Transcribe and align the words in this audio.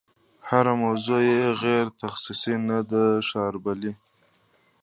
هره 0.49 0.73
موضوع 0.83 1.21
یې 1.29 1.41
غیر 1.63 1.85
تخصصي 2.01 2.55
نه 2.69 2.79
ده 2.89 3.03
شاربلې. 3.29 3.93